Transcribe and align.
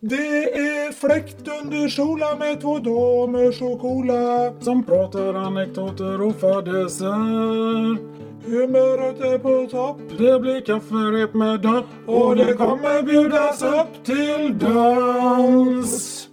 Det 0.00 0.58
är 0.58 0.92
fläkt 0.92 1.48
under 1.62 1.88
kjolar 1.88 2.38
med 2.38 2.60
två 2.60 2.78
damer 2.78 3.52
så 3.52 3.78
coola 3.78 4.52
Som 4.60 4.84
pratar 4.84 5.34
anekdoter 5.34 6.22
och 6.22 6.40
fadäser 6.40 7.08
Humöret 8.46 9.20
är 9.20 9.38
på 9.38 9.70
topp 9.70 10.00
Det 10.18 10.40
blir 10.40 10.60
kafferep 10.60 11.34
med 11.34 11.60
dörr. 11.60 11.84
och 12.06 12.36
det 12.36 12.54
kommer 12.54 13.02
bjudas 13.02 13.62
upp 13.62 14.04
till 14.04 14.58
dans. 14.58 16.28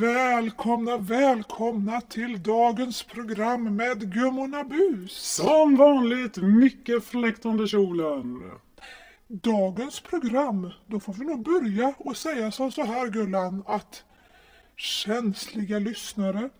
Välkomna, 0.00 0.96
välkomna 0.96 2.00
till 2.00 2.42
dagens 2.42 3.02
program 3.02 3.76
med 3.76 4.12
Gummorna 4.12 4.64
Bus. 4.64 5.12
Som 5.12 5.76
vanligt 5.76 6.36
mycket 6.36 7.04
fläkt 7.04 7.44
under 7.44 7.66
kjolen. 7.66 8.42
Dagens 9.34 10.00
program, 10.00 10.70
då 10.86 11.00
får 11.00 11.12
vi 11.12 11.24
nog 11.24 11.44
börja 11.44 11.94
och 11.98 12.16
säga 12.16 12.50
som 12.50 12.72
så 12.72 12.82
här 12.82 13.08
Gullan 13.08 13.62
att 13.66 14.04
känsliga 14.76 15.78
lyssnare 15.78 16.50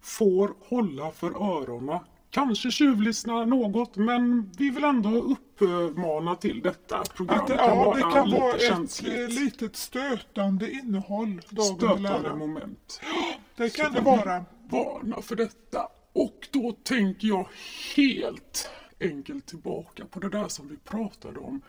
Får 0.00 0.54
hålla 0.68 1.10
för 1.10 1.30
öronen. 1.30 1.98
Kanske 2.30 2.70
tjuvlyssna 2.70 3.44
något 3.44 3.96
men 3.96 4.52
vi 4.58 4.70
vill 4.70 4.84
ändå 4.84 5.10
uppmana 5.10 6.34
till 6.34 6.60
detta. 6.60 7.04
Program 7.16 7.40
att 7.40 7.46
det, 7.46 7.54
ja, 7.54 7.92
det 7.96 8.02
kan 8.02 8.28
lite 8.28 8.40
vara 8.40 8.54
ett 8.54 8.62
känsligt. 8.62 9.18
eh, 9.18 9.28
litet 9.28 9.76
stötande 9.76 10.70
innehåll. 10.70 11.40
Stötande 11.42 12.34
moment. 12.34 13.00
Det 13.56 13.76
kan 13.76 13.92
det 13.92 14.00
vara. 14.00 14.44
varna 14.70 15.22
för 15.22 15.36
detta. 15.36 15.88
Och 16.12 16.48
då 16.50 16.72
tänker 16.72 17.28
jag 17.28 17.48
helt 17.96 18.70
enkelt 19.00 19.46
tillbaka 19.46 20.04
på 20.04 20.20
det 20.20 20.28
där 20.28 20.48
som 20.48 20.68
vi 20.68 20.76
pratade 20.76 21.38
om 21.38 21.60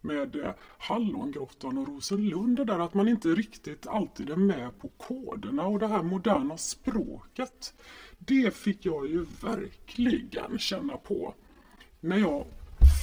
med 0.00 0.36
eh, 0.36 0.52
Hallongrottan 0.78 1.78
och 1.78 1.88
Rosenlund. 1.88 2.56
Det 2.56 2.64
där 2.64 2.78
att 2.78 2.94
man 2.94 3.08
inte 3.08 3.28
riktigt 3.28 3.86
alltid 3.86 4.30
är 4.30 4.36
med 4.36 4.78
på 4.78 4.88
koderna 4.88 5.66
och 5.66 5.78
det 5.78 5.86
här 5.86 6.02
moderna 6.02 6.56
språket. 6.56 7.74
Det 8.18 8.54
fick 8.54 8.86
jag 8.86 9.06
ju 9.06 9.26
verkligen 9.42 10.58
känna 10.58 10.96
på 10.96 11.34
när 12.00 12.18
jag 12.18 12.46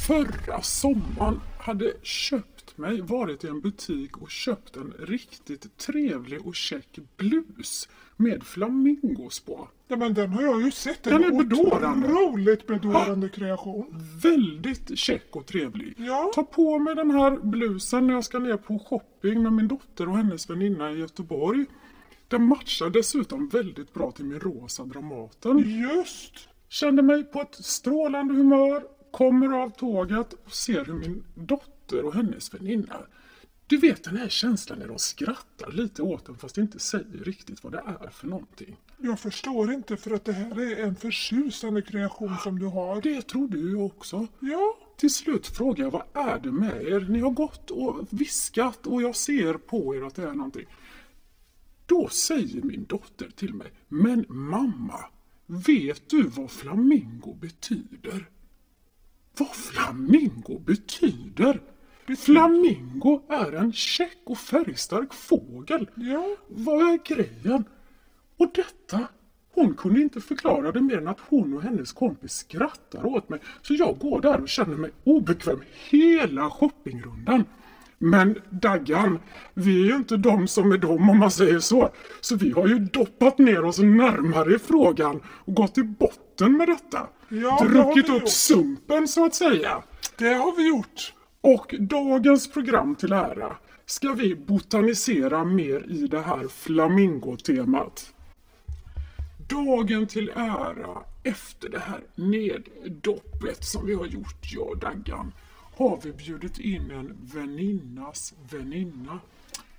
förra 0.07 0.61
sommaren 0.61 1.39
hade 1.59 1.93
köpt 2.01 2.77
mig, 2.77 3.01
varit 3.01 3.43
i 3.43 3.47
en 3.47 3.61
butik 3.61 4.17
och 4.17 4.31
köpt 4.31 4.75
en 4.75 4.93
riktigt 4.99 5.77
trevlig 5.77 6.47
och 6.47 6.55
käck 6.55 6.99
blus 7.17 7.89
med 8.17 8.43
flamingos 8.43 9.39
på. 9.39 9.67
Ja, 9.87 9.95
men 9.95 10.13
den 10.13 10.29
har 10.29 10.41
jag 10.41 10.61
ju 10.61 10.71
sett. 10.71 11.03
Den 11.03 11.23
är 11.23 11.31
bedårande. 11.43 12.07
Otroligt 12.07 12.67
bedårande 12.67 13.29
kreation. 13.29 14.03
Väldigt 14.23 14.97
check 14.97 15.35
och 15.35 15.45
trevlig. 15.45 15.93
Ja. 15.97 16.31
Ta 16.35 16.43
på 16.43 16.79
mig 16.79 16.95
den 16.95 17.11
här 17.11 17.37
blusen 17.37 18.07
när 18.07 18.13
jag 18.13 18.23
ska 18.23 18.39
ner 18.39 18.57
på 18.57 18.79
shopping 18.79 19.43
med 19.43 19.53
min 19.53 19.67
dotter 19.67 20.09
och 20.09 20.17
hennes 20.17 20.49
väninna 20.49 20.91
i 20.91 20.99
Göteborg. 20.99 21.65
Den 22.27 22.47
matchar 22.47 22.89
dessutom 22.89 23.47
väldigt 23.49 23.93
bra 23.93 24.11
till 24.11 24.25
min 24.25 24.39
rosa 24.39 24.85
Dramaten. 24.85 25.57
Just. 25.57 26.33
Kände 26.69 27.01
mig 27.01 27.23
på 27.23 27.41
ett 27.41 27.55
strålande 27.55 28.33
humör, 28.33 28.83
kommer 29.11 29.61
av 29.61 29.69
tåget 29.69 30.33
och 30.33 30.51
ser 30.51 30.85
hur 30.85 30.93
min 30.93 31.23
dotter 31.35 32.05
och 32.05 32.13
hennes 32.13 32.53
väninna 32.53 32.95
du 33.67 33.77
vet 33.77 34.03
den 34.03 34.17
här 34.17 34.29
känslan 34.29 34.79
när 34.79 34.87
de 34.87 34.99
skrattar 34.99 35.71
lite 35.71 36.01
åt 36.01 36.29
en 36.29 36.37
fast 36.37 36.57
inte 36.57 36.79
säger 36.79 37.23
riktigt 37.23 37.63
vad 37.63 37.73
det 37.73 37.83
är 38.01 38.09
för 38.09 38.27
någonting. 38.27 38.77
Jag 38.97 39.19
förstår 39.19 39.73
inte 39.73 39.97
för 39.97 40.11
att 40.11 40.25
det 40.25 40.33
här 40.33 40.61
är 40.61 40.83
en 40.83 40.95
förtjusande 40.95 41.81
kreation 41.81 42.37
som 42.43 42.59
du 42.59 42.65
har. 42.65 43.01
Det 43.01 43.21
trodde 43.21 43.57
jag 43.57 43.85
också. 43.85 44.27
Ja, 44.39 44.77
Till 44.97 45.13
slut 45.13 45.47
frågar 45.47 45.83
jag 45.83 45.91
vad 45.91 46.03
är 46.13 46.39
det 46.39 46.51
med 46.51 46.83
er? 46.83 46.99
Ni 46.99 47.19
har 47.19 47.31
gått 47.31 47.71
och 47.71 48.07
viskat 48.09 48.87
och 48.87 49.01
jag 49.01 49.15
ser 49.15 49.53
på 49.53 49.95
er 49.95 50.01
att 50.01 50.15
det 50.15 50.23
är 50.23 50.33
någonting. 50.33 50.65
Då 51.85 52.09
säger 52.09 52.61
min 52.61 52.85
dotter 52.85 53.29
till 53.35 53.53
mig, 53.53 53.71
men 53.87 54.25
mamma, 54.27 55.05
vet 55.45 56.09
du 56.09 56.23
vad 56.23 56.51
flamingo 56.51 57.33
betyder? 57.33 58.29
Vad 59.37 59.55
flamingo 59.55 60.59
betyder? 60.59 61.61
Flamingo 62.17 63.21
är 63.29 63.51
en 63.51 63.73
käck 63.73 64.17
och 64.25 64.37
färgstark 64.37 65.13
fågel. 65.13 65.89
ja. 65.95 66.25
Vad 66.47 66.77
är 66.77 67.15
grejen? 67.15 67.63
Och 68.37 68.51
detta, 68.55 69.07
hon 69.53 69.73
kunde 69.73 70.01
inte 70.01 70.21
förklara 70.21 70.71
det 70.71 70.81
mer 70.81 70.97
än 70.97 71.07
att 71.07 71.19
hon 71.29 71.53
och 71.53 71.61
hennes 71.61 71.91
kompis 71.93 72.31
skrattar 72.33 73.05
åt 73.05 73.29
mig. 73.29 73.39
Så 73.61 73.73
jag 73.73 73.97
går 73.99 74.21
där 74.21 74.41
och 74.41 74.49
känner 74.49 74.75
mig 74.75 74.91
obekväm 75.03 75.61
hela 75.89 76.49
shoppingrundan. 76.49 77.43
Men 77.97 78.41
Daggan, 78.49 79.19
vi 79.53 79.81
är 79.81 79.85
ju 79.85 79.95
inte 79.95 80.17
de 80.17 80.47
som 80.47 80.71
är 80.71 80.77
de 80.77 81.09
om 81.09 81.19
man 81.19 81.31
säger 81.31 81.59
så. 81.59 81.89
Så 82.21 82.35
vi 82.35 82.51
har 82.51 82.67
ju 82.67 82.79
doppat 82.79 83.37
ner 83.37 83.63
oss 83.65 83.79
närmare 83.79 84.55
i 84.55 84.59
frågan 84.59 85.21
och 85.27 85.53
gått 85.53 85.73
till 85.73 85.83
botten 85.87 86.57
med 86.57 86.67
detta. 86.67 87.07
Ja, 87.29 87.59
det 87.61 87.67
Druckit 87.69 88.09
vi 88.09 88.13
upp 88.15 88.21
gjort. 88.21 88.29
sumpen 88.29 89.07
så 89.07 89.25
att 89.25 89.35
säga. 89.35 89.83
Det 90.17 90.33
har 90.33 90.55
vi 90.57 90.67
gjort. 90.67 91.13
Och 91.45 91.75
dagens 91.79 92.51
program 92.51 92.95
till 92.95 93.13
ära 93.13 93.57
ska 93.85 94.13
vi 94.13 94.35
botanisera 94.35 95.43
mer 95.43 95.91
i 95.91 96.07
det 96.07 96.21
här 96.21 96.47
flamingotemat. 96.47 98.13
Dagen 99.49 100.07
till 100.07 100.29
ära 100.29 101.03
efter 101.23 101.69
det 101.69 101.79
här 101.79 102.01
neddoppet 102.15 103.63
som 103.63 103.85
vi 103.85 103.93
har 103.93 104.05
gjort, 104.05 104.53
jag 104.53 104.67
och 104.67 104.77
Daggan, 104.77 105.33
har 105.77 105.99
vi 106.03 106.11
bjudit 106.11 106.59
in 106.59 106.91
en 106.91 107.17
väninnas 107.33 108.33
väninna. 108.51 109.19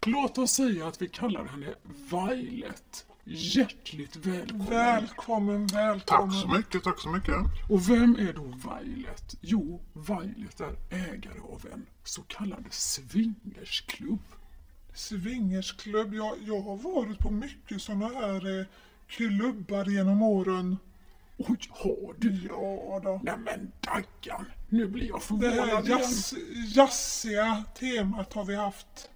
Låt 0.07 0.39
oss 0.39 0.51
säga 0.51 0.87
att 0.87 1.03
vi 1.03 1.09
kallar 1.09 1.45
henne 1.45 1.75
Violet. 2.11 3.07
Hjärtligt 3.29 4.17
välkommen. 4.17 4.67
Välkommen, 4.71 5.67
välkommen. 5.67 6.31
Tack 6.31 6.43
så 6.43 6.49
mycket, 6.49 6.83
tack 6.85 7.01
så 7.01 7.09
mycket. 7.09 7.35
Och 7.69 7.91
vem 7.91 8.17
är 8.17 8.33
då 8.33 8.43
Violet? 8.45 9.35
Jo, 9.41 9.81
Violet 9.93 10.61
är 10.61 10.77
ägare 10.91 11.41
av 11.53 11.67
en 11.73 11.87
så 12.05 12.23
kallad 12.23 12.65
swingersklubb. 12.71 14.23
Swingersklubb. 14.95 16.15
Jag, 16.15 16.35
jag 16.47 16.61
har 16.61 16.77
varit 16.77 17.19
på 17.19 17.31
mycket 17.31 17.83
såna 17.83 18.09
här 18.09 18.61
eh, 18.61 18.67
klubbar 19.07 19.85
genom 19.85 20.23
åren. 20.23 20.77
Oj, 21.37 21.59
har 21.71 22.15
du? 22.19 22.41
Ja 22.49 23.01
då. 23.05 23.21
Nej 23.25 23.39
men 23.39 23.73
Daggan, 23.81 24.45
nu 24.69 24.87
blir 24.89 25.09
jag 25.09 25.21
Det 25.41 25.49
här 25.51 25.57
förvånad 25.57 25.87
igen. 25.87 25.99
jazz, 25.99 26.35
jazziga 26.75 27.65
temat 27.79 28.33
har 28.33 28.45
vi 28.45 28.55
haft. 28.55 29.11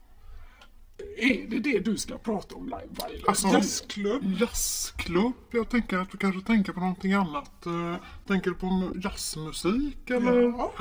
Är 1.18 1.46
det 1.50 1.58
det 1.58 1.78
du 1.78 1.96
ska 1.96 2.18
prata 2.18 2.54
om 2.54 2.64
live, 2.64 3.08
Violet? 3.08 3.28
Alltså, 3.28 3.48
Jazzklubb. 3.48 4.22
Jazzklubb? 4.40 5.32
Jag 5.50 5.68
tänker 5.68 5.96
att 5.98 6.10
du 6.10 6.18
kanske 6.18 6.40
tänker 6.46 6.72
på 6.72 6.80
någonting 6.80 7.12
annat. 7.12 7.66
Eh, 7.66 7.94
Tänker 8.26 8.50
du 8.50 8.56
på 8.56 8.66
mu- 8.66 9.00
jazzmusik 9.04 10.10
eller? 10.10 10.42
Ja. 10.42 10.72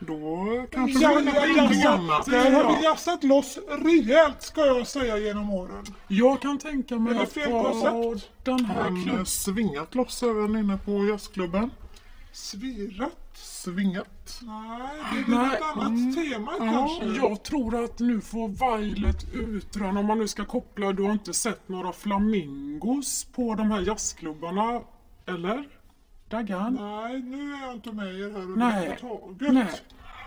Då 0.00 0.46
kanske 0.72 0.98
Ja, 1.02 1.14
det 1.16 1.22
blir 1.22 1.34
ja, 1.34 1.46
någonting 1.56 1.82
annat. 1.82 2.26
där 2.26 2.50
har 2.50 2.76
vi 2.76 2.84
jazzat 2.84 3.24
loss 3.24 3.58
rejält 3.68 4.42
ska 4.42 4.66
jag 4.66 4.86
säga 4.86 5.18
genom 5.18 5.50
åren. 5.50 5.84
Jag 6.08 6.42
kan 6.42 6.58
tänka 6.58 6.98
mig 6.98 7.18
att 7.18 7.32
fel 7.32 7.50
koncept? 7.50 8.30
den 8.44 8.64
här 8.64 8.80
eh, 8.90 9.02
klubben. 9.04 9.26
svingat 9.26 9.94
loss 9.94 10.22
även 10.22 10.56
inne 10.56 10.78
på 10.84 11.04
jazzklubben. 11.06 11.70
Svirat? 12.32 13.12
Svingat. 13.42 14.40
Nej, 14.42 14.90
det 15.26 15.32
är 15.32 15.36
Nej, 15.36 15.56
ett 15.56 15.62
annat 15.62 15.88
mm, 15.88 16.14
tema 16.14 16.52
Ja, 16.58 16.88
kanske. 16.98 17.20
jag 17.20 17.42
tror 17.42 17.84
att 17.84 17.98
nu 17.98 18.20
får 18.20 18.48
Violet 18.48 19.34
utröna, 19.34 20.00
om 20.00 20.06
man 20.06 20.18
nu 20.18 20.28
ska 20.28 20.44
koppla, 20.44 20.92
du 20.92 21.02
har 21.02 21.12
inte 21.12 21.34
sett 21.34 21.68
några 21.68 21.92
flamingos 21.92 23.24
på 23.24 23.54
de 23.54 23.70
här 23.70 23.80
jazzklubbarna, 23.80 24.80
eller? 25.26 25.68
Daggan? 26.28 26.74
Nej, 26.74 27.22
nu 27.22 27.54
är 27.54 27.62
jag 27.66 27.74
inte 27.74 27.92
med 27.92 28.06
er 28.06 28.30
här 28.30 28.56
Nej. 28.56 28.86
överhuvudtaget. 28.86 29.52
Nej. 29.54 29.80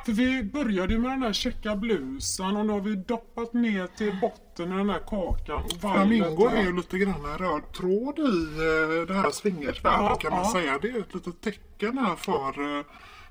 För 0.05 0.11
vi 0.11 0.43
började 0.43 0.93
ju 0.93 0.99
med 0.99 1.11
den 1.11 1.19
där 1.19 1.33
checka 1.33 1.75
blusen 1.75 2.57
och 2.57 2.65
nu 2.65 2.73
har 2.73 2.79
vi 2.81 2.95
doppat 2.95 3.53
ner 3.53 3.87
till 3.87 4.17
botten 4.21 4.73
i 4.73 4.77
den 4.77 4.89
här 4.89 4.99
kakan. 4.99 5.63
Flamingo 5.79 6.47
är 6.47 6.61
ju 6.63 6.75
lite 6.75 6.97
grann 6.97 7.25
en 7.25 7.37
röd 7.37 7.71
tråd 7.73 8.19
i 8.19 8.21
eh, 8.21 9.07
det 9.07 9.13
här 9.13 9.31
swingersvärlden 9.31 10.05
Ja, 10.05 10.15
kan 10.15 10.31
man 10.31 10.43
ja. 10.45 10.51
säga. 10.51 10.79
Det 10.81 10.89
är 10.89 10.99
ett 10.99 11.13
litet 11.13 11.41
tecken 11.41 11.97
här 11.97 12.15
för 12.15 12.77
eh, 12.79 12.85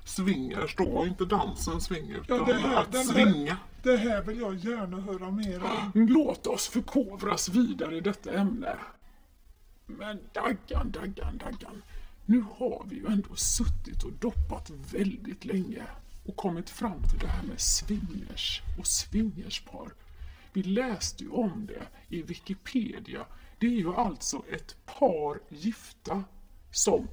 swingers 0.05 0.75
då. 0.75 1.05
Inte 1.07 1.25
dansen 1.25 1.81
swing 1.81 2.09
Ja, 2.11 2.35
utan 2.35 2.47
det 2.47 2.53
här- 2.53 2.77
att 2.77 3.05
svinga. 3.05 3.57
Det 3.83 3.97
här 3.97 4.21
vill 4.21 4.39
jag 4.39 4.55
gärna 4.55 5.01
höra 5.01 5.31
mer 5.31 5.61
om. 5.63 5.91
Låt 6.07 6.47
oss 6.47 6.67
förkovras 6.67 7.49
vidare 7.49 7.95
i 7.97 8.01
detta 8.01 8.31
ämne. 8.33 8.75
Men 9.85 10.19
Daggan, 10.33 10.91
Daggan, 10.91 11.37
Daggan. 11.37 11.81
Nu 12.25 12.43
har 12.57 12.85
vi 12.89 12.95
ju 12.95 13.05
ändå 13.07 13.35
suttit 13.35 14.03
och 14.03 14.11
doppat 14.19 14.71
väldigt 14.91 15.45
länge 15.45 15.81
och 16.25 16.35
kommit 16.35 16.69
fram 16.69 17.03
till 17.09 17.19
det 17.19 17.27
här 17.27 17.43
med 17.43 17.59
swingers 17.61 18.61
och 18.79 18.87
swingerspar. 18.87 19.93
Vi 20.53 20.63
läste 20.63 21.23
ju 21.23 21.29
om 21.29 21.65
det 21.67 22.15
i 22.15 22.21
Wikipedia. 22.21 23.25
Det 23.59 23.67
är 23.67 23.71
ju 23.71 23.95
alltså 23.95 24.41
ett 24.53 24.75
par 24.85 25.39
gifta 25.49 26.23
som 26.71 27.07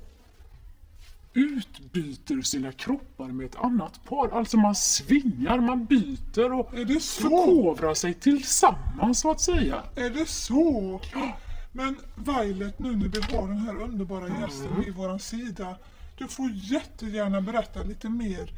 utbyter 1.34 2.43
sina 2.43 2.72
kroppar 2.72 3.28
med 3.28 3.46
ett 3.46 3.56
annat 3.56 4.05
par. 4.05 4.28
Alltså 4.28 4.56
man 4.56 4.75
svingar, 4.75 5.58
man 5.60 5.84
byter 5.84 6.52
och 6.52 6.75
Är 6.75 6.84
det 6.84 7.00
så? 7.00 7.22
förkovrar 7.22 7.94
sig 7.94 8.14
tillsammans 8.14 9.20
så 9.20 9.31
att 9.31 9.40
säga. 9.40 9.82
Är 9.96 10.10
det 10.10 10.28
så? 10.28 11.00
Men 11.72 11.96
Violet, 12.16 12.78
nu 12.78 12.96
när 12.96 13.08
vi 13.08 13.37
har 13.37 13.49
den 13.49 13.58
här 13.58 13.82
underbara 13.82 14.28
gästen 14.40 14.81
vid 14.84 14.94
våran 14.94 15.19
sida. 15.19 15.76
Du 16.19 16.28
får 16.28 16.50
jättegärna 16.55 17.40
berätta 17.40 17.82
lite 17.82 18.08
mer. 18.08 18.52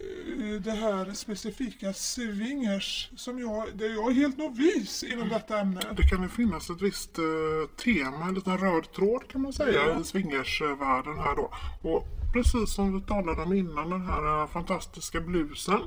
Eh, 0.00 0.60
Det 0.60 0.70
här 0.70 1.12
specifika 1.12 1.92
swingers 1.92 3.10
som 3.16 3.38
jag, 3.38 3.64
där 3.74 3.88
jag 3.88 4.10
är 4.10 4.14
helt 4.14 4.38
novis 4.38 5.02
inom 5.02 5.28
detta 5.28 5.58
ämne. 5.58 5.80
Det 5.96 6.02
kan 6.02 6.22
ju 6.22 6.28
finnas 6.28 6.70
ett 6.70 6.82
visst 6.82 7.18
eh, 7.18 7.24
tema, 7.84 8.28
en 8.28 8.34
liten 8.34 8.58
röd 8.58 8.92
tråd 8.92 9.28
kan 9.28 9.40
man 9.42 9.52
säga 9.52 9.98
i 10.00 10.04
swingersvärlden 10.04 11.18
här 11.18 11.36
då. 11.36 11.50
Och 11.90 12.06
precis 12.32 12.74
som 12.74 12.94
vi 12.94 13.00
talade 13.00 13.42
om 13.42 13.52
innan, 13.52 13.90
den 13.90 14.06
här 14.06 14.42
eh, 14.42 14.48
fantastiska 14.48 15.20
blusen 15.20 15.80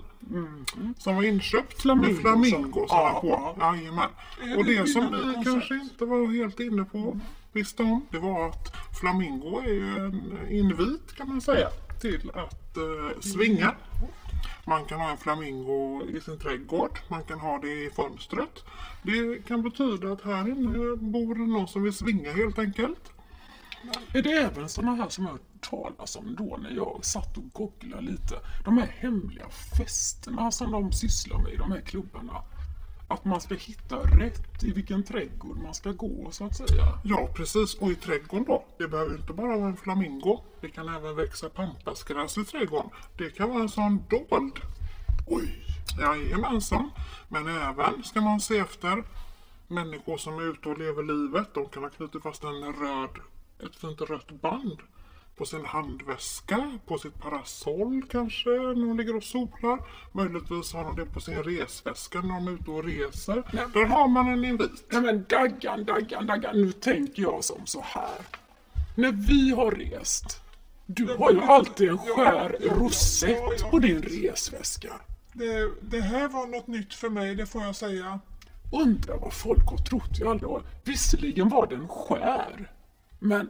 som 0.97 1.15
var 1.15 1.23
inköpt 1.23 1.81
Flamingo, 1.81 2.13
med 2.13 2.21
flamingosarna 2.21 3.01
ja, 3.01 3.19
på. 3.21 3.61
Jajamän. 3.61 4.09
Och 4.57 4.65
det 4.65 4.87
som 4.87 5.05
ni 5.05 5.43
kanske 5.43 5.75
inte 5.75 6.05
var 6.05 6.33
helt 6.33 6.59
inne 6.59 6.83
på 6.83 7.19
visste 7.53 7.83
om, 7.83 8.05
det 8.11 8.19
var 8.19 8.49
att 8.49 8.73
flamingo 8.99 9.59
är 9.59 9.73
ju 9.73 9.97
en 9.97 10.47
invit 10.49 11.15
kan 11.17 11.29
man 11.29 11.41
säga 11.41 11.67
till 12.01 12.31
att 12.33 12.77
eh, 12.77 13.19
svinga. 13.21 13.75
Man 14.65 14.85
kan 14.85 14.99
ha 14.99 15.11
en 15.11 15.17
flamingo 15.17 16.01
i 16.09 16.21
sin 16.21 16.39
trädgård, 16.39 16.99
man 17.07 17.23
kan 17.23 17.39
ha 17.39 17.57
det 17.57 17.85
i 17.85 17.89
fönstret. 17.95 18.63
Det 19.03 19.47
kan 19.47 19.61
betyda 19.61 20.11
att 20.11 20.21
här 20.21 20.49
inne 20.49 20.95
bor 20.95 21.35
någon 21.35 21.67
som 21.67 21.83
vill 21.83 21.93
svinga 21.93 22.31
helt 22.31 22.59
enkelt. 22.59 23.11
Är 24.13 24.21
det 24.21 24.31
även 24.31 24.69
sådana 24.69 24.95
här 24.95 25.09
som 25.09 25.23
jag 25.23 25.31
har 25.31 25.37
hört 25.37 25.61
talas 25.69 26.15
om 26.15 26.35
då 26.35 26.59
när 26.61 26.71
jag 26.71 26.99
satt 27.01 27.37
och 27.37 27.53
googlade 27.53 28.01
lite? 28.01 28.35
De 28.65 28.77
här 28.77 28.87
hemliga 28.87 29.49
festerna 29.49 30.51
som 30.51 30.71
de 30.71 30.91
sysslar 30.91 31.37
med 31.37 31.53
i 31.53 31.57
de 31.57 31.71
här 31.71 31.81
klubbarna. 31.81 32.43
Att 33.11 33.25
man 33.25 33.41
ska 33.41 33.55
hitta 33.55 33.95
rätt 33.95 34.63
i 34.63 34.71
vilken 34.71 35.03
trädgård 35.03 35.57
man 35.57 35.73
ska 35.73 35.91
gå 35.91 36.31
så 36.31 36.45
att 36.45 36.55
säga. 36.55 36.99
Ja, 37.03 37.29
precis. 37.35 37.75
Och 37.75 37.91
i 37.91 37.95
trädgården 37.95 38.45
då. 38.45 38.65
Det 38.77 38.87
behöver 38.87 39.15
inte 39.15 39.33
bara 39.33 39.57
vara 39.57 39.67
en 39.67 39.77
flamingo. 39.77 40.43
Det 40.61 40.69
kan 40.69 40.89
även 40.95 41.15
växa 41.15 41.49
pampasgräs 41.49 42.37
i 42.37 42.45
trädgården. 42.45 42.89
Det 43.17 43.29
kan 43.29 43.49
vara 43.49 43.61
en 43.61 43.69
sån 43.69 44.03
dold. 44.09 44.59
Oj! 45.27 45.65
Jajamensan. 45.99 46.89
Men 47.29 47.47
även 47.47 48.03
ska 48.03 48.21
man 48.21 48.39
se 48.39 48.57
efter 48.57 49.03
människor 49.67 50.17
som 50.17 50.39
är 50.39 50.51
ute 50.51 50.69
och 50.69 50.77
lever 50.77 51.03
livet. 51.03 51.53
De 51.53 51.65
kan 51.65 51.83
ha 51.83 51.89
knutit 51.89 52.23
fast 52.23 52.43
en 52.43 52.73
röd, 52.73 53.09
ett 53.65 53.75
fint 53.75 54.01
rött 54.01 54.41
band 54.41 54.79
på 55.35 55.45
sin 55.45 55.65
handväska, 55.65 56.79
på 56.85 56.97
sitt 56.97 57.21
parasoll 57.21 58.01
kanske 58.09 58.49
när 58.49 58.87
de 58.87 58.97
ligger 58.97 59.15
och 59.15 59.23
solar. 59.23 59.79
Möjligtvis 60.11 60.73
har 60.73 60.83
de 60.83 60.95
det 60.95 61.05
på 61.05 61.19
sin 61.19 61.43
resväska 61.43 62.21
när 62.21 62.35
de 62.35 62.47
är 62.47 62.51
ute 62.51 62.71
och 62.71 62.83
reser. 62.83 63.43
Där 63.73 63.85
har 63.85 64.07
man 64.07 64.27
en 64.27 64.45
invit. 64.45 64.85
Nej 64.91 65.01
men 65.01 65.25
Daggan, 65.29 65.85
Daggan, 65.85 66.25
Daggan. 66.25 66.61
Nu 66.61 66.71
tänker 66.71 67.21
jag 67.21 67.43
som 67.43 67.65
så 67.65 67.81
här. 67.81 68.21
När 68.95 69.11
vi 69.11 69.51
har 69.51 69.71
rest. 69.71 70.41
Du 70.85 71.15
har 71.17 71.31
ju 71.31 71.41
alltid 71.41 71.89
en 71.89 71.97
skär 71.97 72.57
rosett 72.61 73.71
på 73.71 73.79
din 73.79 74.01
resväska. 74.01 74.93
Det, 75.33 75.71
det 75.81 76.01
här 76.01 76.27
var 76.27 76.47
något 76.47 76.67
nytt 76.67 76.93
för 76.93 77.09
mig, 77.09 77.35
det 77.35 77.45
får 77.45 77.63
jag 77.63 77.75
säga. 77.75 78.19
Undrar 78.71 79.17
vad 79.17 79.33
folk 79.33 79.69
har 79.69 79.77
trott 79.77 80.19
i 80.19 80.23
alla 80.23 80.47
år. 80.47 80.63
Visserligen 80.83 81.49
var 81.49 81.67
den 81.67 81.87
skär. 81.87 82.71
Men 83.19 83.49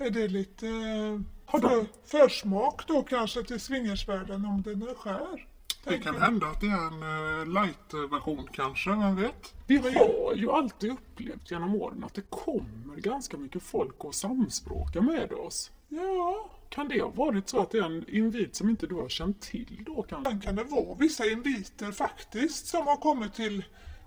Är 0.00 0.10
det 0.10 0.28
lite 0.28 0.66
eh, 0.66 1.20
Har 1.44 1.60
för, 1.60 1.86
försmak 2.04 2.86
då 2.86 3.02
kanske 3.02 3.42
till 3.42 3.60
swingersvärlden 3.60 4.44
om 4.44 4.62
den 4.62 4.82
är 4.82 4.94
skär? 4.94 5.46
Det 5.84 5.98
kan 5.98 6.22
hända 6.22 6.46
att 6.46 6.60
det 6.60 6.66
är 6.66 6.86
en 6.86 7.02
eh, 7.02 7.46
light-version 7.46 8.48
kanske, 8.52 8.90
vem 8.90 9.16
vet? 9.16 9.54
vi 9.66 9.76
har 9.78 10.34
ju 10.34 10.50
alltid 10.50 10.90
upplevt 10.90 11.50
genom 11.50 11.74
åren 11.74 12.04
att 12.04 12.14
det 12.14 12.30
kommer 12.30 12.96
ganska 12.96 13.36
mycket 13.36 13.62
folk 13.62 14.04
och 14.04 14.14
samspråkar 14.14 15.00
med 15.00 15.32
oss. 15.32 15.70
Ja, 15.88 16.50
Kan 16.68 16.88
det 16.88 17.00
ha 17.00 17.08
varit 17.08 17.48
så 17.48 17.60
att 17.60 17.70
det 17.70 17.78
är 17.78 17.82
en 17.82 18.08
invit 18.08 18.56
som 18.56 18.68
inte 18.68 18.86
du 18.86 18.94
har 18.94 19.08
känt 19.08 19.40
till 19.40 19.84
då 19.86 20.02
kanske? 20.02 20.30
sen 20.30 20.40
kan 20.40 20.56
det 20.56 20.64
vara 20.64 20.94
vissa 20.98 21.30
inviter 21.30 21.92
faktiskt 21.92 22.66
som 22.66 22.86
har 22.86 22.96
kommit 22.96 23.34
till, 23.34 23.64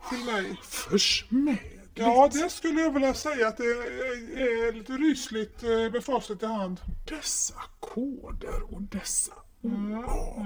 till 0.09 0.25
mig. 0.25 0.59
Försmädligt. 0.63 1.82
Ja, 1.95 2.29
det 2.33 2.49
skulle 2.49 2.81
jag 2.81 2.91
vilja 2.91 3.13
säga 3.13 3.47
att 3.47 3.57
det 3.57 3.63
är, 3.63 4.73
lite 4.73 4.93
rysligt 4.93 5.63
eh, 5.63 5.69
med 5.69 6.03
facit 6.03 6.43
i 6.43 6.45
hand. 6.45 6.79
Dessa 7.07 7.61
koder 7.79 8.73
och 8.73 8.81
dessa 8.81 9.33
ord. 9.61 9.91
Ja. 9.91 10.45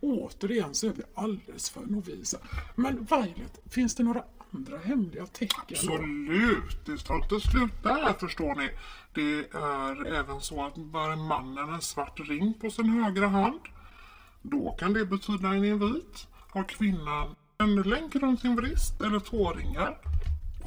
Återigen 0.00 0.74
så 0.74 0.86
är 0.86 0.92
vi 0.92 1.02
alldeles 1.14 1.70
för 1.70 1.80
novisa. 1.80 2.38
Men 2.74 3.06
Violet, 3.10 3.60
finns 3.70 3.94
det 3.94 4.02
några 4.02 4.24
andra 4.50 4.78
hemliga 4.78 5.26
tecken? 5.26 5.58
Absolut, 5.70 6.86
det 6.86 6.98
tar 6.98 7.16
inte 7.16 7.40
slut 7.40 7.82
där 7.82 8.12
förstår 8.12 8.54
ni. 8.54 8.70
Det 9.14 9.56
är 9.56 10.06
även 10.06 10.40
så 10.40 10.64
att 10.66 10.74
bär 10.74 11.16
mannen 11.16 11.74
en 11.74 11.82
svart 11.82 12.20
ring 12.20 12.54
på 12.60 12.70
sin 12.70 12.90
högra 12.90 13.28
hand, 13.28 13.60
då 14.42 14.76
kan 14.78 14.92
det 14.92 15.04
betyda 15.04 15.48
en 15.48 15.64
invit. 15.64 16.26
Har 16.50 16.64
kvinnan 16.64 17.34
en 17.58 17.82
länk 17.82 18.14
runt 18.14 18.40
sin 18.40 18.56
vrist 18.56 19.00
eller 19.00 19.20
tåringar, 19.20 19.98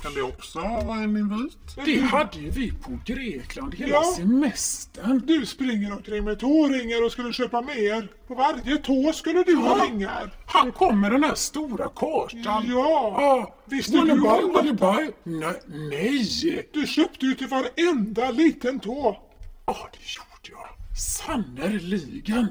kan 0.01 0.13
det 0.13 0.21
också 0.21 0.59
vara 0.59 0.97
en 0.99 1.17
invit. 1.17 1.57
Det 1.85 1.99
hade 2.01 2.39
ju 2.39 2.49
vi 2.49 2.71
på 2.71 2.99
Grekland 3.05 3.75
hela 3.75 3.93
Ja. 3.93 4.13
semestern. 4.17 5.21
Du 5.25 5.45
springer 5.45 5.91
omkring 5.93 6.23
med 6.23 6.39
tåringar 6.39 7.05
och 7.05 7.11
skulle 7.11 7.33
köpa 7.33 7.61
mer. 7.61 8.07
På 8.27 8.35
varje 8.35 8.77
tå 8.77 9.13
skulle 9.13 9.43
du 9.43 9.55
ha 9.55 9.85
ringar. 9.85 10.31
Han 10.45 10.71
kom 10.71 11.01
med 11.01 11.11
den 11.11 11.23
här 11.23 11.35
stora 11.35 11.89
kartan. 11.95 12.63
Ja, 12.67 13.15
Ah, 13.17 13.55
visste 13.65 13.97
wanna 13.97 14.13
du 14.15 14.21
buy, 14.21 14.29
om 14.29 14.53
wanna 14.53 14.73
buy? 14.73 15.11
Nej, 15.23 15.61
nej. 15.67 16.69
Du 16.73 16.87
köpte 16.87 17.25
ju 17.25 17.33
till 17.35 17.47
varenda 17.47 18.31
liten 18.31 18.79
tå. 18.79 19.19
Ja, 19.65 19.77
det 19.91 19.97
gjorde 19.99 20.61
jag. 20.61 20.97
Sannerligen. 20.97 22.47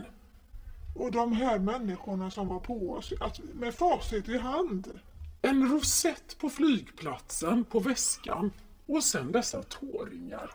Och 0.97 1.13
de 1.13 1.33
här 1.33 1.59
människorna 1.59 2.31
som 2.31 2.49
var 2.49 2.59
på 2.61 2.93
oss, 2.93 3.13
att, 3.21 3.41
med 3.55 3.75
facit 3.75 4.29
i 4.29 4.39
hand. 4.39 4.89
En 5.43 5.69
rosett 5.69 6.39
på 6.39 6.51
flygplatsen, 6.51 7.65
på 7.65 7.81
väskan 7.81 8.53
och 8.87 9.05
sen 9.05 9.33
dessa 9.33 9.63
tåringar. 9.63 10.51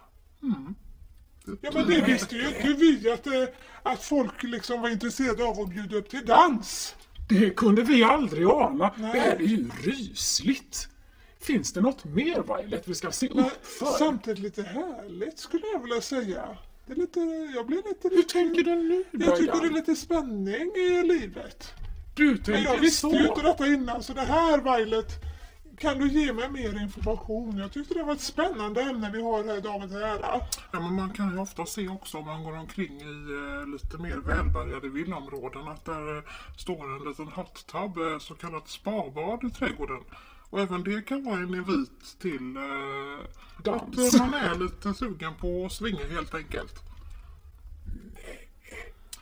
Ja 1.61 1.71
men 1.73 1.87
det 1.87 2.01
visste 2.01 2.35
ju 2.35 2.47
inte 2.47 2.67
vi 2.73 3.11
att, 3.11 3.27
eh, 3.27 3.43
att 3.83 4.03
folk 4.03 4.43
liksom 4.43 4.81
var 4.81 4.89
intresserade 4.89 5.43
av 5.43 5.59
att 5.59 5.69
bjuda 5.69 5.95
upp 5.97 6.09
till 6.09 6.25
dans. 6.25 6.95
Det 7.29 7.49
kunde 7.49 7.81
vi 7.81 8.03
aldrig 8.03 8.47
ana. 8.47 8.93
Det 8.97 9.03
här 9.03 9.35
är 9.35 9.39
ju 9.39 9.69
rysligt. 9.83 10.89
Finns 11.39 11.73
det 11.73 11.81
något 11.81 12.05
mer 12.05 12.43
Violet 12.61 12.87
vi 12.87 12.95
ska 12.95 13.11
se 13.11 13.29
Men 13.35 13.45
upp 13.45 13.65
för? 13.65 13.85
samtidigt 13.85 14.39
lite 14.39 14.61
härligt 14.63 15.39
skulle 15.39 15.63
jag 15.73 15.79
vilja 15.79 16.01
säga. 16.01 16.57
Det 16.85 16.93
är 16.93 16.97
lite, 16.97 17.19
jag 17.55 17.67
blir 17.67 17.77
lite... 17.77 18.09
Hur 18.15 18.21
tänker 18.21 18.63
du 18.63 18.75
nu 18.75 19.03
Jag 19.11 19.35
tycker 19.37 19.61
det 19.61 19.67
är 19.67 19.71
lite 19.71 19.95
spänning 19.95 20.71
i 20.75 21.03
livet. 21.03 21.73
Du 22.15 22.25
Men 22.25 22.43
tänker 22.43 22.73
jag 22.73 22.79
visste 22.79 23.07
ju 23.07 23.27
inte 23.27 23.41
detta 23.41 23.67
innan, 23.67 24.03
så 24.03 24.13
det 24.13 24.21
här 24.21 24.77
Violet, 24.77 25.21
kan 25.77 25.99
du 25.99 26.07
ge 26.07 26.33
mig 26.33 26.49
mer 26.49 26.81
information? 26.81 27.57
Jag 27.57 27.71
tyckte 27.71 27.93
det 27.93 28.03
var 28.03 28.13
ett 28.13 28.21
spännande 28.21 28.81
ämne 28.81 29.11
vi 29.13 29.21
har 29.21 29.43
här 29.43 29.61
dagen 29.61 29.89
till 29.89 29.97
ära. 29.97 30.41
Ja, 30.71 30.79
men 30.79 30.93
man 30.93 31.13
kan 31.13 31.31
ju 31.33 31.39
ofta 31.39 31.65
se 31.65 31.87
också 31.87 32.17
om 32.17 32.25
man 32.25 32.43
går 32.43 32.57
omkring 32.57 33.01
i 33.01 33.03
eh, 33.03 33.67
lite 33.67 33.97
mer 33.97 34.17
välbärgade 34.17 34.89
villaområden 34.89 35.67
att 35.67 35.85
där 35.85 36.17
eh, 36.17 36.23
står 36.57 36.95
en 36.95 37.09
liten 37.09 37.27
hot 37.27 37.67
tub, 37.67 37.97
eh, 37.97 38.19
så 38.19 38.33
kallat 38.33 38.67
spabad 38.67 39.43
i 39.43 39.49
trädgården. 39.49 40.03
Och 40.49 40.59
även 40.59 40.83
det 40.83 41.01
kan 41.01 41.23
vara 41.23 41.37
en 41.37 41.55
invit 41.55 42.19
till 42.19 42.57
eh, 42.57 43.73
att 43.73 43.97
eh, 43.97 44.19
man 44.19 44.33
är 44.33 44.55
lite 44.55 44.93
sugen 44.93 45.35
på 45.35 45.65
att 45.65 45.71
svinga 45.71 46.07
helt 46.11 46.35
enkelt. 46.35 46.83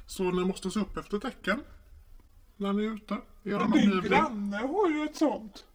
Så 0.05 0.23
ni 0.23 0.45
måste 0.45 0.71
se 0.71 0.79
upp 0.79 0.97
efter 0.97 1.19
tecken 1.19 1.63
när 2.57 2.73
ni 2.73 2.85
är 2.85 2.93
ute 2.93 3.17
i 3.43 3.49
er 3.49 3.73
Din 3.73 4.01
granne 4.01 4.57
har 4.57 4.89
ju 4.89 5.03
ett 5.03 5.15
sånt. 5.15 5.65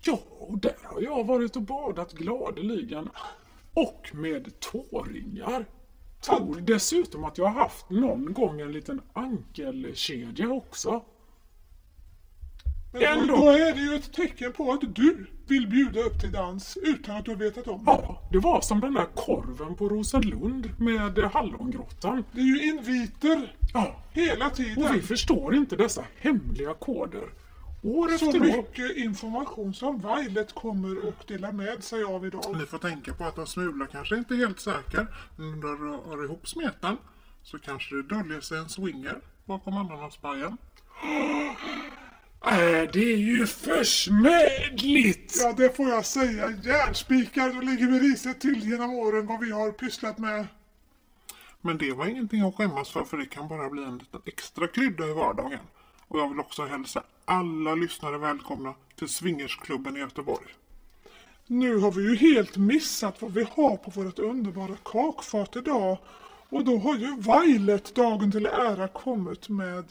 Ja, 0.00 0.18
och 0.38 0.58
där 0.58 0.76
har 0.82 1.00
jag 1.00 1.24
varit 1.24 1.56
och 1.56 1.62
badat 1.62 2.12
gladeligen. 2.12 3.08
Och 3.74 4.10
med 4.12 4.60
tåringar. 4.60 5.66
Tror 6.20 6.60
dessutom 6.60 7.24
att 7.24 7.38
jag 7.38 7.46
har 7.46 7.60
haft 7.60 7.90
någon 7.90 8.32
gång 8.32 8.60
en 8.60 8.72
liten 8.72 9.00
ankelkedja 9.12 10.48
också. 10.48 11.04
Men 12.92 13.02
Ändå. 13.02 13.36
då, 13.36 13.40
då 13.40 13.50
är 13.50 13.74
det 13.74 13.80
ju 13.80 13.94
ett 13.94 14.12
tecken 14.12 14.52
på 14.52 14.72
att 14.72 14.94
du 14.94 15.26
vill 15.46 15.68
bjuda 15.68 16.00
upp 16.00 16.20
till 16.20 16.32
dans 16.32 16.78
utan 16.82 17.16
att 17.16 17.24
du 17.24 17.30
har 17.30 17.38
vetat 17.38 17.68
om 17.68 17.84
det. 17.84 17.90
Ja, 17.90 18.22
det 18.32 18.38
var 18.38 18.60
som 18.60 18.80
den 18.80 18.94
där 18.94 19.06
korven 19.14 19.74
på 19.76 19.88
Rosenlund 19.88 20.70
med 20.78 21.18
hallongrottan. 21.18 22.24
Det 22.32 22.40
är 22.40 22.44
ju 22.44 22.68
inviter 22.68 23.54
Ja, 23.74 23.96
hela 24.12 24.46
och 24.46 24.52
vi 24.60 24.64
tiden. 24.64 25.02
förstår 25.02 25.54
inte 25.54 25.76
dessa 25.76 26.04
hemliga 26.20 26.74
koder. 26.74 27.28
År 27.82 28.08
Så 28.08 28.14
efter 28.26 28.40
år. 28.40 28.44
mycket 28.56 28.96
information 28.96 29.74
som 29.74 29.98
Violet 29.98 30.54
kommer 30.54 31.08
och 31.08 31.24
delar 31.28 31.52
med 31.52 31.84
sig 31.84 32.04
av 32.04 32.26
idag. 32.26 32.56
Ni 32.58 32.66
får 32.66 32.78
tänka 32.78 33.14
på 33.14 33.24
att 33.24 33.38
en 33.38 33.46
smula 33.46 33.86
kanske 33.86 34.16
inte 34.16 34.34
är 34.34 34.38
helt 34.38 34.60
säker. 34.60 35.06
Men 35.36 35.48
om 35.48 35.60
du 35.60 35.66
rör 35.68 36.24
ihop 36.24 36.48
smeten 36.48 36.96
så 37.42 37.58
kanske 37.58 37.94
det 37.96 38.02
döljer 38.02 38.40
sig 38.40 38.58
en 38.58 38.68
swinger 38.68 39.18
bakom 39.44 39.76
ananaspajen. 39.76 40.56
Äh, 42.46 42.90
det 42.92 43.12
är 43.12 43.16
ju 43.16 43.46
försmädligt! 43.46 45.36
Ja, 45.42 45.52
det 45.56 45.76
får 45.76 45.88
jag 45.88 46.06
säga. 46.06 46.50
Järnspikar, 46.50 47.52
då 47.52 47.60
ligger 47.60 47.86
vi 47.86 48.00
risigt 48.00 48.40
till 48.40 48.70
genom 48.70 48.94
åren 48.94 49.26
vad 49.26 49.40
vi 49.40 49.50
har 49.50 49.72
pysslat 49.72 50.18
med. 50.18 50.46
Men 51.60 51.78
det 51.78 51.92
var 51.92 52.06
ingenting 52.06 52.40
att 52.40 52.54
skämmas 52.54 52.90
för, 52.90 53.04
för 53.04 53.16
det 53.16 53.26
kan 53.26 53.48
bara 53.48 53.70
bli 53.70 53.82
en 53.82 53.98
liten 53.98 54.20
extra 54.26 54.68
krydda 54.68 55.06
i 55.06 55.12
vardagen. 55.12 55.58
Och 56.08 56.18
jag 56.18 56.28
vill 56.28 56.40
också 56.40 56.66
hälsa 56.66 57.02
alla 57.24 57.74
lyssnare 57.74 58.18
välkomna 58.18 58.74
till 58.98 59.08
Swingersklubben 59.08 59.96
i 59.96 60.00
Göteborg. 60.00 60.46
Nu 61.46 61.76
har 61.76 61.92
vi 61.92 62.02
ju 62.02 62.16
helt 62.16 62.56
missat 62.56 63.22
vad 63.22 63.32
vi 63.32 63.46
har 63.50 63.76
på 63.76 63.90
vårt 63.90 64.18
underbara 64.18 64.76
kakfat 64.84 65.56
idag. 65.56 65.98
Och 66.48 66.64
då 66.64 66.78
har 66.78 66.96
ju 66.96 67.16
Violet 67.16 67.94
dagen 67.94 68.32
till 68.32 68.46
ära 68.46 68.88
kommit 68.88 69.48
med 69.48 69.84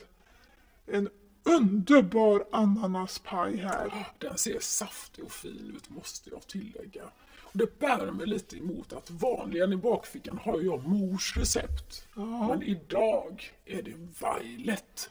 en 0.88 1.10
underbar 1.46 2.46
ananaspaj 2.52 3.58
här. 3.58 4.08
Den 4.18 4.38
ser 4.38 4.60
saftig 4.60 5.26
och 5.26 5.32
fin 5.32 5.74
ut 5.76 5.90
måste 5.90 6.30
jag 6.30 6.48
tillägga. 6.48 7.04
Och 7.42 7.58
det 7.58 7.80
bär 7.80 8.12
mig 8.12 8.28
lite 8.28 8.58
emot 8.58 8.94
att 8.94 9.12
vanligen 9.12 9.74
i 9.74 9.78
bakfickan 9.78 10.40
har 10.44 10.62
jag 10.62 10.88
mors 10.88 11.38
recept. 11.38 12.08
Men 12.50 12.64
idag 12.64 13.52
är 13.66 13.82
det 13.82 13.94
Violet. 14.20 15.10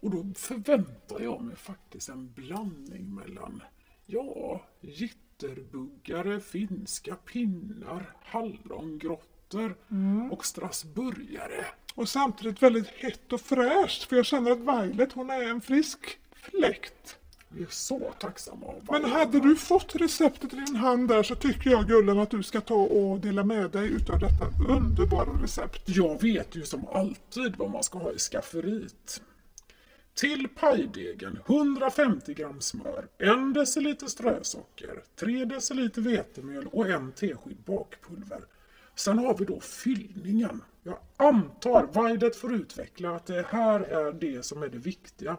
Och 0.00 0.10
då 0.10 0.24
förväntar 0.34 1.20
jag 1.20 1.42
mig 1.42 1.56
faktiskt 1.56 2.08
en 2.08 2.32
blandning 2.32 3.14
mellan, 3.14 3.62
ja, 4.06 4.62
jitterbuggare, 4.80 6.40
finska 6.40 7.14
pinnar, 7.14 8.16
hallongrottor 8.22 9.76
och 10.30 10.44
strasburgare. 10.46 11.66
Och 11.96 12.08
samtidigt 12.08 12.62
väldigt 12.62 12.86
hett 12.86 13.32
och 13.32 13.40
fräscht 13.40 14.02
för 14.02 14.16
jag 14.16 14.26
känner 14.26 14.50
att 14.50 14.58
Violet 14.58 15.12
hon 15.12 15.30
är 15.30 15.42
en 15.42 15.60
frisk 15.60 16.18
fläkt. 16.32 17.16
Vi 17.48 17.62
är 17.62 17.68
så 17.70 18.12
tacksamma 18.18 18.66
av 18.66 18.86
Men 18.90 19.04
hade 19.04 19.40
du 19.40 19.56
fått 19.56 19.96
receptet 19.96 20.52
i 20.52 20.56
din 20.56 20.76
hand 20.76 21.08
där 21.08 21.22
så 21.22 21.34
tycker 21.34 21.70
jag 21.70 21.88
Gullen 21.88 22.18
att 22.18 22.30
du 22.30 22.42
ska 22.42 22.60
ta 22.60 22.74
och 22.74 23.20
dela 23.20 23.44
med 23.44 23.70
dig 23.70 23.88
utav 23.88 24.18
detta 24.18 24.72
underbara 24.72 25.42
recept. 25.42 25.82
Jag 25.84 26.22
vet 26.22 26.56
ju 26.56 26.64
som 26.64 26.86
alltid 26.88 27.56
vad 27.56 27.70
man 27.70 27.82
ska 27.82 27.98
ha 27.98 28.12
i 28.12 28.18
skafferiet. 28.18 29.22
Till 30.14 30.48
pajdegen 30.48 31.38
150 31.46 32.34
gram 32.34 32.60
smör, 32.60 33.08
1 33.18 33.54
deciliter 33.54 34.06
strösocker, 34.06 35.02
3 35.20 35.44
deciliter 35.44 36.00
vetemjöl 36.02 36.66
och 36.72 36.88
en 36.88 37.12
tesked 37.12 37.56
bakpulver. 37.66 38.40
Sen 38.96 39.18
har 39.18 39.38
vi 39.38 39.44
då 39.44 39.60
fyllningen. 39.60 40.62
Jag 40.82 40.98
antar, 41.16 41.88
Vaidet 41.92 42.36
får 42.36 42.54
utveckla 42.54 43.16
att 43.16 43.26
det 43.26 43.46
här 43.48 43.80
är 43.80 44.12
det 44.12 44.44
som 44.44 44.62
är 44.62 44.68
det 44.68 44.78
viktiga. 44.78 45.36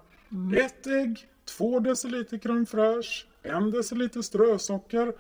Ett 0.58 0.88
ägg, 0.88 1.28
2 1.46 1.80
deciliter 1.80 2.38
crème 2.38 2.66
fraîche, 2.66 3.26
1 3.44 3.72
deciliter 3.72 4.22
strösocker, 4.22 5.14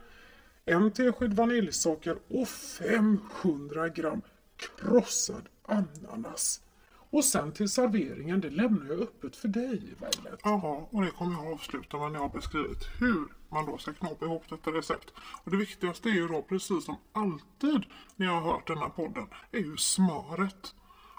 en 0.65 0.91
tesked 0.91 1.34
vaniljsocker 1.34 2.17
och 2.27 2.48
500 2.48 3.89
gram 3.89 4.22
krossad 4.58 5.50
ananas. 5.65 6.62
Och 7.10 7.25
sen 7.25 7.51
till 7.51 7.70
serveringen, 7.70 8.41
det 8.41 8.50
lämnar 8.50 8.86
jag 8.86 9.01
öppet 9.01 9.36
för 9.36 9.48
dig, 9.48 9.79
Violet. 9.79 10.39
Ja, 10.44 10.88
och 10.91 11.01
det 11.01 11.12
kommer 11.12 11.44
jag 11.44 11.53
avsluta 11.53 11.98
med 11.98 12.12
när 12.12 12.20
jag 12.20 12.27
har 12.27 12.36
beskrivit 12.36 12.84
hur 13.00 13.27
man 13.50 13.66
då 13.66 13.77
ska 13.77 13.94
knåpa 13.94 14.25
ihop 14.25 14.44
detta 14.50 14.72
recept. 14.72 15.13
Och 15.44 15.51
det 15.51 15.58
viktigaste 15.58 16.10
är 16.10 16.13
ju 16.13 16.27
då, 16.27 16.42
precis 16.42 16.86
som 16.86 16.96
alltid 17.13 17.86
när 18.16 18.25
jag 18.25 18.42
har 18.42 18.51
hört 18.51 18.68
den 18.68 18.77
här 18.77 18.89
podden, 18.89 19.27
är 19.51 19.60
ju 19.60 19.77
smöret. 19.77 20.75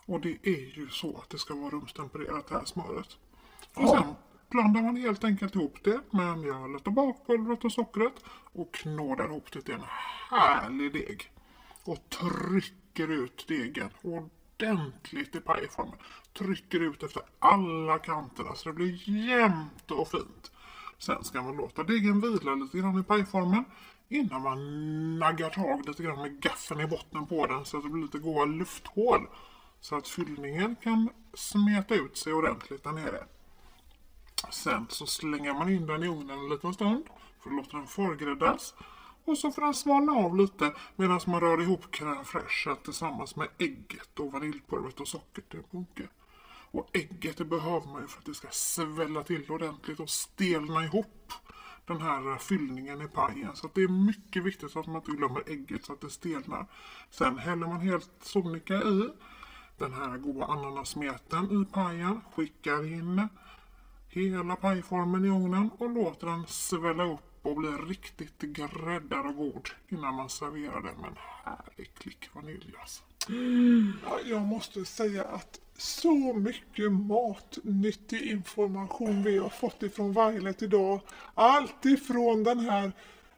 Och 0.07 0.21
det 0.21 0.39
är 0.43 0.79
ju 0.79 0.89
så 0.89 1.17
att 1.17 1.31
det 1.31 1.39
ska 1.39 1.55
vara 1.55 1.71
rumstempererat 1.71 2.49
det 2.49 2.55
här 2.55 2.65
smöret. 2.65 3.17
Och 3.75 3.89
sen 3.89 4.15
blandar 4.51 4.83
man 4.83 4.97
helt 4.97 5.25
enkelt 5.25 5.55
ihop 5.55 5.79
det 5.85 6.01
med 6.11 6.39
mjölet 6.39 6.87
och 6.87 6.93
bakpulvret 6.93 7.65
och 7.65 7.73
sockret 7.73 8.15
och 8.53 8.75
knådar 8.75 9.25
ihop 9.25 9.53
det 9.53 9.63
till 9.63 9.75
en 9.75 9.85
härlig 10.31 10.93
deg. 10.93 11.33
Och 11.85 12.09
trycker 12.09 13.09
ut 13.09 13.45
degen 13.49 13.91
ordentligt 14.03 15.35
i 15.35 15.41
pajformen. 15.41 15.99
Trycker 16.39 16.81
ut 16.81 17.03
efter 17.03 17.23
alla 17.39 17.99
kanterna 17.99 18.55
så 18.55 18.69
det 18.69 18.75
blir 18.75 19.09
jämnt 19.29 19.91
och 19.91 20.09
fint. 20.09 20.51
Sen 20.99 21.25
ska 21.25 21.43
man 21.43 21.57
låta 21.57 21.85
degen 21.85 22.21
vila 22.21 22.55
lite 22.55 22.79
grann 22.79 23.01
i 23.01 23.03
pajformen 23.03 23.65
innan 24.09 24.43
man 24.43 25.19
naggar 25.19 25.51
tag 25.51 25.87
lite 25.87 26.03
grann 26.03 26.23
med 26.23 26.41
gaffeln 26.41 26.81
i 26.81 26.87
botten 26.87 27.27
på 27.27 27.47
den 27.47 27.65
så 27.65 27.77
att 27.77 27.83
det 27.83 27.89
blir 27.89 28.03
lite 28.03 28.19
goda 28.19 28.45
lufthål. 28.45 29.27
Så 29.81 29.97
att 29.97 30.09
fyllningen 30.09 30.77
kan 30.83 31.09
smeta 31.35 31.95
ut 31.95 32.17
sig 32.17 32.33
ordentligt 32.33 32.85
där 32.85 32.93
nere. 32.93 33.25
Sen 34.51 34.87
så 34.89 35.07
slänger 35.07 35.55
man 35.55 35.69
in 35.69 35.87
den 35.87 36.03
i 36.03 36.09
ugnen 36.09 36.39
en 36.39 36.49
liten 36.49 36.75
stund 36.75 37.05
för 37.43 37.51
att 37.51 37.57
låta 37.57 37.77
den 37.77 37.87
förgräddas. 37.87 38.75
Och 39.25 39.39
så 39.39 39.51
får 39.51 39.63
den 39.63 39.75
svalna 39.75 40.13
av 40.13 40.37
lite 40.37 40.73
medan 40.97 41.21
man 41.27 41.41
rör 41.41 41.63
ihop 41.63 41.95
crème 41.95 42.77
tillsammans 42.85 43.37
med 43.37 43.49
ägget 43.59 44.21
och 44.21 44.33
vaniljpulvret 44.33 45.01
och 45.01 45.09
sockret 45.09 45.49
till 45.49 45.59
en 45.59 45.65
bunke. 45.71 46.09
Och 46.71 46.91
ägget 46.93 47.37
det 47.37 47.45
behöver 47.45 47.87
man 47.87 48.03
ju 48.03 48.09
för 48.09 48.19
att 48.19 48.27
det 48.27 48.35
ska 48.35 48.49
svälla 48.51 49.23
till 49.23 49.51
ordentligt 49.51 50.01
och 50.01 50.11
stelna 50.11 50.85
ihop 50.85 51.33
den 51.87 52.01
här 52.01 52.39
fyllningen 52.39 53.03
i 53.03 53.09
pajen. 53.09 53.57
Så 53.57 53.67
att 53.67 53.75
det 53.75 53.83
är 53.83 53.89
mycket 53.89 54.43
viktigt 54.45 54.77
att 54.77 54.87
man 54.87 54.97
inte 54.97 55.11
glömmer 55.11 55.43
ägget 55.47 55.85
så 55.85 55.93
att 55.93 56.01
det 56.01 56.11
stelnar. 56.11 56.67
Sen 57.11 57.39
häller 57.39 57.67
man 57.67 57.81
helt 57.81 58.11
sonika 58.21 58.75
i 58.75 59.09
den 59.79 59.93
här 59.93 60.19
goda 60.19 60.45
ananasmeten 60.45 61.63
i 61.63 61.73
pajen. 61.73 62.21
Skickar 62.35 62.93
in 62.93 63.29
hela 64.09 64.57
pajformen 64.57 65.25
i 65.25 65.29
ugnen 65.29 65.71
och 65.79 65.91
låter 65.91 66.27
den 66.27 66.47
svälla 66.47 67.13
upp 67.13 67.21
och 67.43 67.57
bli 67.57 67.69
riktigt 67.69 68.41
gräddad 68.41 69.27
och 69.27 69.37
god 69.37 69.69
innan 69.89 70.15
man 70.15 70.29
serverar 70.29 70.83
den 70.83 71.01
med 71.01 71.11
en 71.11 71.17
härlig 71.45 71.95
klick 71.95 72.29
vanilj. 72.35 72.75
Alltså. 72.81 73.03
Ja, 74.05 74.19
Jag 74.25 74.43
måste 74.43 74.85
säga 74.85 75.25
att 75.25 75.61
så 75.79 76.35
mycket 76.35 76.93
matnyttig 76.93 78.31
information 78.31 79.23
vi 79.23 79.39
har 79.39 79.49
fått 79.49 79.83
ifrån 79.83 80.13
Violet 80.13 80.63
idag. 80.63 81.01
Allt 81.35 81.85
ifrån 81.85 82.45
den 82.45 82.59
här 82.59 82.93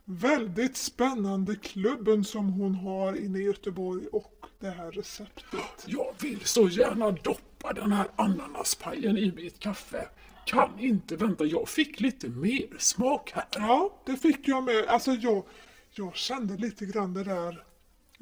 väldigt 0.04 0.76
spännande 0.76 1.56
klubben 1.56 2.25
som 2.25 2.52
hon 2.52 2.75
har 2.75 3.25
inne 3.25 3.38
i 3.38 3.42
Göteborg 3.42 4.06
och 4.06 4.47
det 4.61 4.70
här 4.70 4.90
receptet. 4.90 5.85
Jag 5.87 6.14
vill 6.20 6.44
så 6.44 6.68
gärna 6.68 7.11
doppa 7.11 7.73
den 7.73 7.92
här 7.92 8.06
ananaspajen 8.16 9.18
i 9.18 9.32
mitt 9.32 9.59
kaffe. 9.59 10.09
Kan 10.47 10.80
inte 10.80 11.16
vänta, 11.16 11.44
jag 11.44 11.68
fick 11.68 12.00
lite 12.00 12.28
mer 12.28 12.78
smak 12.78 13.32
här. 13.35 13.44
Ja, 13.54 14.02
det 14.06 14.16
fick 14.16 14.49
jag 14.49 14.64
med. 14.64 14.85
Alltså 14.88 15.12
jag, 15.12 15.44
jag 15.90 16.16
kände 16.16 16.56
lite 16.56 16.87
grann 16.87 17.14
det 17.14 17.25
där 17.25 17.64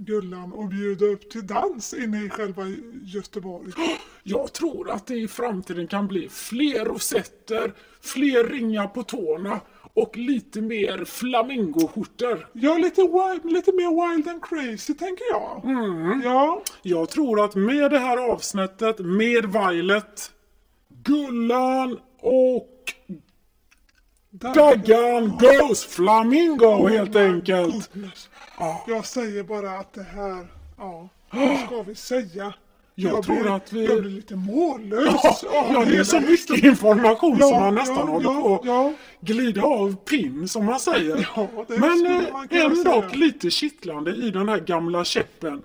Gullan 0.00 0.52
och 0.52 0.68
bjuda 0.68 1.06
upp 1.06 1.30
till 1.30 1.46
dans 1.46 1.94
inne 1.94 2.24
i 2.24 2.30
själva 2.30 2.62
Göteborg. 3.02 3.72
Jag 4.22 4.52
tror 4.52 4.90
att 4.90 5.06
det 5.06 5.14
i 5.14 5.28
framtiden 5.28 5.86
kan 5.86 6.08
bli 6.08 6.28
fler 6.28 6.84
rosetter, 6.84 7.72
fler 8.00 8.44
ringar 8.44 8.86
på 8.86 9.02
tårna 9.02 9.60
och 9.94 10.16
lite 10.16 10.60
mer 10.60 11.04
flamingoskjortor. 11.04 12.48
Ja, 12.52 12.78
lite, 12.78 13.02
wild, 13.02 13.52
lite 13.52 13.72
mer 13.72 14.14
wild 14.14 14.28
and 14.28 14.42
crazy 14.44 14.94
tänker 14.94 15.24
jag. 15.30 15.62
Ja, 16.24 16.62
Jag 16.82 17.08
tror 17.10 17.44
att 17.44 17.54
med 17.54 17.90
det 17.90 17.98
här 17.98 18.16
avsnittet, 18.16 18.98
med 18.98 19.46
Violet, 19.52 20.30
Gullan 20.88 21.98
och 22.20 22.94
Daggan 24.30 25.38
goes 25.38 25.84
flamingo 25.84 26.88
helt 26.88 27.16
enkelt. 27.16 27.90
Jag 28.86 29.06
säger 29.06 29.42
bara 29.42 29.78
att 29.78 29.92
det 29.94 30.02
här, 30.02 30.46
ja, 30.78 31.08
vad 31.30 31.58
ska 31.66 31.82
vi 31.82 31.94
säga? 31.94 32.54
Jag 32.94 33.22
tror 33.22 33.36
blir, 33.42 33.56
att 33.56 33.72
vi- 33.72 33.84
Jag 33.86 34.00
blir 34.02 34.10
lite 34.10 34.36
mållös. 34.36 35.14
Ja, 35.42 35.66
ja, 35.72 35.84
det 35.84 35.96
är 35.96 36.04
så 36.04 36.20
mycket 36.20 36.64
information 36.64 37.36
Ja, 37.40 37.46
som 37.48 37.60
man 37.60 37.74
nästan 37.74 37.96
ja, 37.96 38.04
håller 38.04 38.40
på 38.42 38.60
ja. 38.64 38.92
glida 39.20 39.62
av 39.62 39.96
pinn 39.96 40.48
som 40.48 40.64
man 40.64 40.80
säger. 40.80 41.28
Men 41.80 42.06
eh, 42.06 42.62
ändå 42.64 43.04
lite 43.12 43.50
kittlande 43.50 44.10
i 44.14 44.30
den 44.30 44.48
här 44.48 44.58
gamla 44.60 45.04
käppen. 45.04 45.62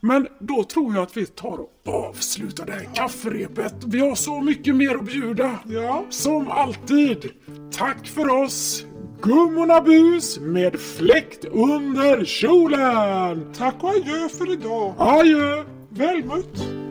Men 0.00 0.28
då 0.38 0.64
tror 0.64 0.94
jag 0.94 1.02
att 1.02 1.16
vi 1.16 1.26
tar 1.26 1.58
och 1.60 1.94
avslutar 2.08 2.66
det 2.66 2.72
här 2.72 2.88
kafferepet. 2.94 3.74
Vi 3.86 4.00
har 4.00 4.14
så 4.14 4.40
mycket 4.40 4.74
mer 4.76 4.94
att 4.96 5.04
bjuda. 5.04 5.58
Ja. 5.66 6.04
Som 6.10 6.50
alltid. 6.50 7.30
Tack 7.78 8.06
för 8.08 8.28
oss. 8.28 8.84
Gummorna 9.22 9.80
Bus 9.80 10.38
med 10.40 10.80
fläkt 10.80 11.44
under 11.44 12.24
kjolen. 12.24 13.52
Tack 13.58 13.74
och 13.80 13.90
adjö 13.90 14.28
för 14.28 14.52
idag. 14.52 14.94
Adjö. 14.98 15.64
Väl 15.88 16.24
mött. 16.24 16.87